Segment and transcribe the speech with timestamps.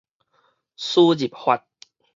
[0.79, 1.63] 輸入法